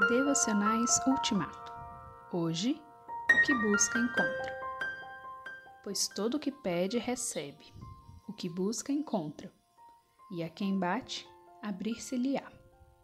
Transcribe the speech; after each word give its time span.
Devocionais 0.00 1.00
Ultimato. 1.06 1.72
Hoje, 2.32 2.82
o 3.32 3.46
que 3.46 3.54
busca 3.54 3.96
encontra. 3.96 4.60
Pois 5.84 6.08
todo 6.08 6.34
o 6.34 6.40
que 6.40 6.50
pede 6.50 6.98
recebe, 6.98 7.72
o 8.28 8.32
que 8.32 8.48
busca 8.48 8.90
encontra, 8.90 9.52
e 10.32 10.42
a 10.42 10.48
quem 10.48 10.76
bate, 10.76 11.28
abrir-se-lhe-á. 11.62 12.42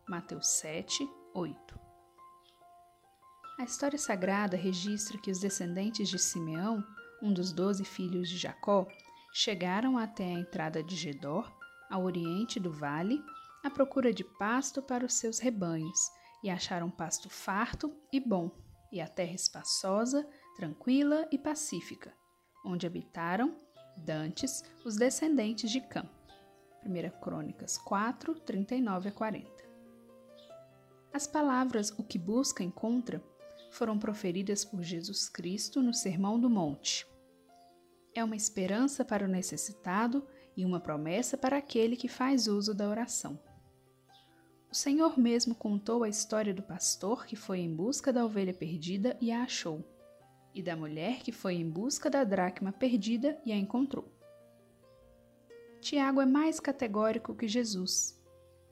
Mateus 0.08 0.48
7, 0.48 1.08
8. 1.32 1.80
A 3.60 3.62
história 3.62 3.96
sagrada 3.98 4.56
registra 4.56 5.16
que 5.16 5.30
os 5.30 5.38
descendentes 5.38 6.08
de 6.08 6.18
Simeão, 6.18 6.84
um 7.22 7.32
dos 7.32 7.52
doze 7.52 7.84
filhos 7.84 8.28
de 8.28 8.36
Jacó, 8.36 8.84
chegaram 9.32 9.96
até 9.96 10.24
a 10.24 10.40
entrada 10.40 10.82
de 10.82 10.96
Gedor, 10.96 11.48
ao 11.88 12.02
oriente 12.02 12.58
do 12.58 12.72
vale, 12.72 13.24
à 13.62 13.70
procura 13.70 14.12
de 14.12 14.24
pasto 14.24 14.82
para 14.82 15.06
os 15.06 15.14
seus 15.14 15.38
rebanhos 15.38 16.18
e 16.42 16.50
acharam 16.50 16.90
pasto 16.90 17.28
farto 17.28 17.94
e 18.12 18.20
bom, 18.20 18.50
e 18.90 19.00
a 19.00 19.06
terra 19.06 19.34
espaçosa, 19.34 20.28
tranquila 20.56 21.28
e 21.30 21.38
pacífica, 21.38 22.12
onde 22.64 22.86
habitaram, 22.86 23.56
dantes, 23.96 24.62
os 24.84 24.96
descendentes 24.96 25.70
de 25.70 25.80
Cã. 25.80 26.08
1 26.84 27.20
Crônicas 27.20 27.76
4, 27.78 28.34
39 28.40 29.10
a 29.10 29.12
40. 29.12 29.50
As 31.12 31.26
palavras 31.26 31.90
o 31.98 32.02
que 32.02 32.18
busca 32.18 32.62
encontra 32.62 33.22
foram 33.70 33.98
proferidas 33.98 34.64
por 34.64 34.82
Jesus 34.82 35.28
Cristo 35.28 35.82
no 35.82 35.92
Sermão 35.92 36.38
do 36.40 36.48
Monte. 36.48 37.06
É 38.14 38.24
uma 38.24 38.36
esperança 38.36 39.04
para 39.04 39.24
o 39.24 39.28
necessitado 39.28 40.26
e 40.56 40.64
uma 40.64 40.80
promessa 40.80 41.36
para 41.36 41.58
aquele 41.58 41.96
que 41.96 42.08
faz 42.08 42.46
uso 42.48 42.74
da 42.74 42.88
oração. 42.88 43.38
O 44.70 44.74
Senhor 44.74 45.18
mesmo 45.18 45.52
contou 45.52 46.04
a 46.04 46.08
história 46.08 46.54
do 46.54 46.62
pastor 46.62 47.26
que 47.26 47.34
foi 47.34 47.58
em 47.58 47.74
busca 47.74 48.12
da 48.12 48.24
ovelha 48.24 48.54
perdida 48.54 49.16
e 49.20 49.32
a 49.32 49.42
achou, 49.42 49.84
e 50.54 50.62
da 50.62 50.76
mulher 50.76 51.22
que 51.24 51.32
foi 51.32 51.54
em 51.54 51.68
busca 51.68 52.08
da 52.08 52.22
dracma 52.22 52.70
perdida 52.70 53.36
e 53.44 53.50
a 53.50 53.56
encontrou. 53.56 54.08
Tiago 55.80 56.20
é 56.20 56.26
mais 56.26 56.60
categórico 56.60 57.34
que 57.34 57.48
Jesus. 57.48 58.16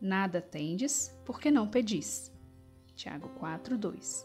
Nada 0.00 0.41
tendes, 0.41 1.19
porque 1.24 1.50
não 1.50 1.66
pedis. 1.66 2.32
Tiago 2.94 3.28
4:2. 3.30 4.24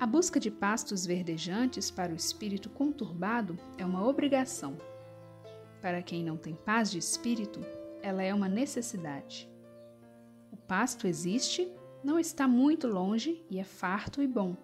A 0.00 0.06
busca 0.06 0.40
de 0.40 0.50
pastos 0.50 1.04
verdejantes 1.04 1.90
para 1.90 2.12
o 2.12 2.16
espírito 2.16 2.70
conturbado 2.70 3.58
é 3.76 3.84
uma 3.84 4.06
obrigação. 4.06 4.78
Para 5.82 6.02
quem 6.02 6.24
não 6.24 6.38
tem 6.38 6.54
paz 6.54 6.90
de 6.90 6.96
espírito, 6.96 7.60
ela 8.00 8.22
é 8.22 8.32
uma 8.32 8.48
necessidade. 8.48 9.54
Pasto 10.68 11.06
existe, 11.06 11.70
não 12.02 12.18
está 12.18 12.48
muito 12.48 12.88
longe 12.88 13.44
e 13.48 13.58
é 13.58 13.64
farto 13.64 14.20
e 14.20 14.26
bom. 14.26 14.56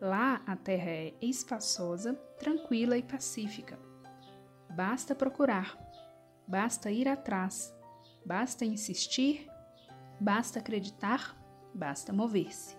Lá 0.00 0.42
a 0.46 0.56
terra 0.56 0.90
é 0.90 1.14
espaçosa, 1.20 2.14
tranquila 2.38 2.96
e 2.96 3.02
pacífica. 3.02 3.78
Basta 4.70 5.14
procurar, 5.14 5.78
basta 6.46 6.90
ir 6.90 7.08
atrás, 7.08 7.74
basta 8.24 8.64
insistir, 8.64 9.46
basta 10.20 10.58
acreditar, 10.58 11.36
basta 11.74 12.12
mover-se. 12.12 12.76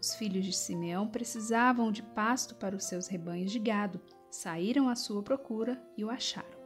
Os 0.00 0.14
filhos 0.14 0.44
de 0.44 0.52
Simeão 0.52 1.06
precisavam 1.06 1.92
de 1.92 2.02
pasto 2.02 2.54
para 2.54 2.74
os 2.74 2.84
seus 2.84 3.06
rebanhos 3.06 3.52
de 3.52 3.58
gado, 3.58 4.00
saíram 4.30 4.88
à 4.88 4.96
sua 4.96 5.22
procura 5.22 5.80
e 5.96 6.04
o 6.04 6.10
acharam. 6.10 6.61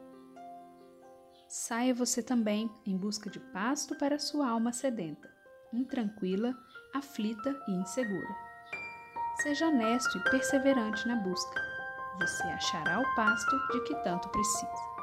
Saia 1.49 1.93
você 1.93 2.21
também 2.21 2.69
em 2.85 2.97
busca 2.97 3.29
de 3.29 3.39
pasto 3.39 3.95
para 3.95 4.19
sua 4.19 4.49
alma 4.49 4.73
sedenta, 4.73 5.29
intranquila, 5.71 6.53
aflita 6.93 7.55
e 7.69 7.71
insegura. 7.71 8.35
Seja 9.41 9.67
honesto 9.67 10.17
e 10.17 10.29
perseverante 10.29 11.07
na 11.07 11.15
busca. 11.15 11.61
Você 12.19 12.43
achará 12.43 12.99
o 12.99 13.15
pasto 13.15 13.55
de 13.71 13.81
que 13.85 13.95
tanto 14.03 14.27
precisa. 14.29 14.96